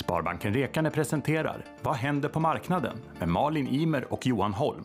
[0.00, 2.96] Sparbanken Rekane presenterar Vad händer på marknaden?
[3.18, 4.84] med Malin Imer och Johan Holm.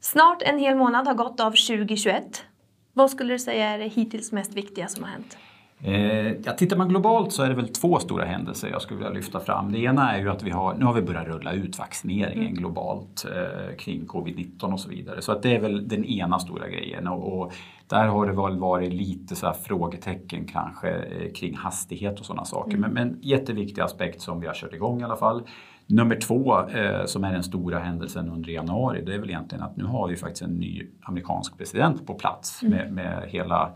[0.00, 2.44] Snart en hel månad har gått av 2021.
[2.92, 5.36] Vad skulle du säga är det hittills mest viktiga som har hänt?
[5.84, 9.12] Eh, ja, tittar man globalt så är det väl två stora händelser jag skulle vilja
[9.12, 9.72] lyfta fram.
[9.72, 12.54] Det ena är ju att vi har, nu har vi börjat rulla ut vaccineringen mm.
[12.54, 15.22] globalt eh, kring covid-19 och så vidare.
[15.22, 17.08] Så att det är väl den ena stora grejen.
[17.08, 17.52] Och, och
[17.86, 22.76] där har det väl varit lite så frågetecken kanske eh, kring hastighet och sådana saker.
[22.76, 22.80] Mm.
[22.80, 25.42] Men, men jätteviktig aspekt som vi har kört igång i alla fall.
[25.86, 29.76] Nummer två eh, som är den stora händelsen under januari det är väl egentligen att
[29.76, 32.74] nu har vi faktiskt en ny amerikansk president på plats mm.
[32.74, 33.72] med, med hela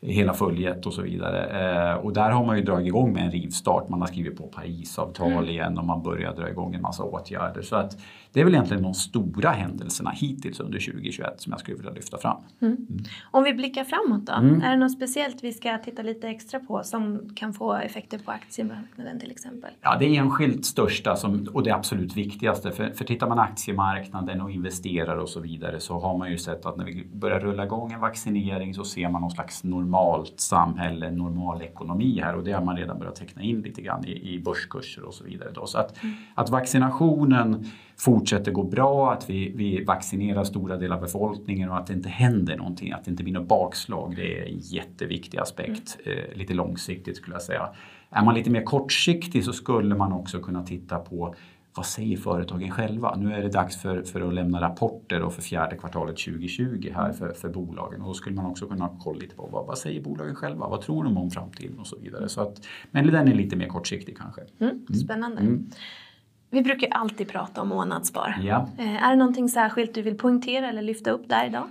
[0.00, 1.44] hela följet och så vidare.
[1.90, 3.88] Eh, och där har man ju dragit igång med en rivstart.
[3.88, 5.44] Man har skrivit på Parisavtal mm.
[5.44, 7.62] igen och man börjar dra igång en massa åtgärder.
[7.62, 7.98] Så att
[8.32, 12.18] det är väl egentligen de stora händelserna hittills under 2021 som jag skulle vilja lyfta
[12.18, 12.36] fram.
[12.60, 12.74] Mm.
[12.74, 13.04] Mm.
[13.30, 14.62] Om vi blickar framåt då, mm.
[14.62, 18.30] är det något speciellt vi ska titta lite extra på som kan få effekter på
[18.30, 19.70] aktiemarknaden till exempel?
[19.80, 22.70] Ja, det enskilt största som, och det absolut viktigaste.
[22.70, 26.66] För, för tittar man aktiemarknaden och investerar och så vidare så har man ju sett
[26.66, 31.10] att när vi börjar rulla igång en vaccinering så ser man någon slags normalt samhälle,
[31.10, 34.38] normal ekonomi här och det har man redan börjat teckna in lite grann i, i
[34.38, 35.50] börskurser och så vidare.
[35.54, 35.66] Då.
[35.66, 36.14] Så att, mm.
[36.34, 37.64] att vaccinationen
[37.96, 42.08] fortsätter gå bra, att vi, vi vaccinerar stora delar av befolkningen och att det inte
[42.08, 44.16] händer någonting, att det inte blir något bakslag.
[44.16, 46.18] Det är en jätteviktig aspekt, mm.
[46.18, 47.68] eh, lite långsiktigt skulle jag säga.
[48.10, 51.34] Är man lite mer kortsiktig så skulle man också kunna titta på
[51.78, 53.16] vad säger företagen själva?
[53.16, 57.12] Nu är det dags för, för att lämna rapporter då för fjärde kvartalet 2020 här
[57.12, 60.00] för, för bolagen och då skulle man också kunna kolla lite på vad, vad säger
[60.00, 60.68] bolagen själva?
[60.68, 62.28] Vad tror de om framtiden och så vidare.
[62.28, 64.40] Så att, men den är lite mer kortsiktig kanske.
[64.40, 64.94] Mm, mm.
[64.94, 65.40] spännande.
[65.40, 65.70] Mm.
[66.50, 68.38] Vi brukar alltid prata om månadsspar.
[68.42, 68.68] Ja.
[68.78, 71.68] Eh, är det någonting särskilt du vill poängtera eller lyfta upp där idag?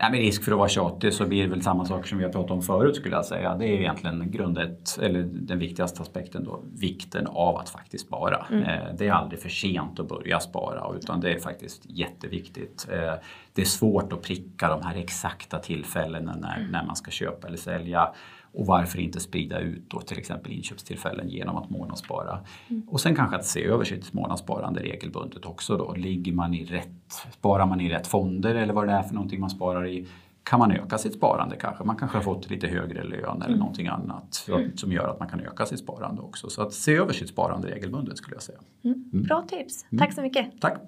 [0.00, 2.24] Nej, med risk för att vara tjatig så blir det väl samma sak som vi
[2.24, 3.54] har pratat om förut skulle jag säga.
[3.54, 8.46] Det är egentligen grundet, eller den viktigaste aspekten då, vikten av att faktiskt spara.
[8.50, 8.62] Mm.
[8.62, 12.88] Eh, det är aldrig för sent att börja spara utan det är faktiskt jätteviktigt.
[12.92, 13.14] Eh,
[13.52, 16.70] det är svårt att pricka de här exakta tillfällena när, mm.
[16.70, 18.12] när man ska köpa eller sälja.
[18.52, 22.40] Och varför inte sprida ut då till exempel inköpstillfällen genom att månadsspara.
[22.68, 22.88] Mm.
[22.88, 25.76] Och sen kanske att se över sitt månadssparande regelbundet också.
[25.76, 25.94] Då.
[25.94, 29.40] Ligger man i rätt, sparar man i rätt fonder eller vad det är för någonting
[29.40, 30.06] man sparar i?
[30.42, 31.84] Kan man öka sitt sparande kanske?
[31.84, 33.58] Man kanske har fått lite högre lön eller mm.
[33.58, 34.76] någonting annat mm.
[34.76, 36.50] som gör att man kan öka sitt sparande också.
[36.50, 38.58] Så att se över sitt sparande regelbundet skulle jag säga.
[38.84, 39.10] Mm.
[39.12, 39.24] mm.
[39.24, 39.86] Bra tips.
[39.90, 39.98] Mm.
[39.98, 40.60] Tack så mycket.
[40.60, 40.78] Tack.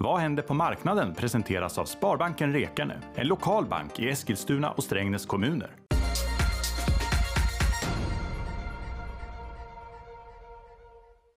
[0.00, 5.26] Vad händer på marknaden presenteras av Sparbanken Rekane, en lokal bank i Eskilstuna och Strängnäs
[5.26, 5.70] kommuner.